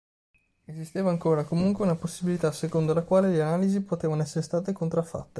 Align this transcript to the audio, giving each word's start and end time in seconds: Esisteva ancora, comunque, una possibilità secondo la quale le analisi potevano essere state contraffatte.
Esisteva 0.65 1.11
ancora, 1.11 1.43
comunque, 1.43 1.83
una 1.85 1.95
possibilità 1.95 2.51
secondo 2.51 2.91
la 2.91 3.03
quale 3.03 3.29
le 3.29 3.43
analisi 3.43 3.83
potevano 3.83 4.23
essere 4.23 4.41
state 4.41 4.73
contraffatte. 4.73 5.29